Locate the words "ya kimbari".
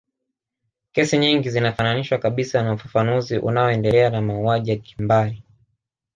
4.71-5.43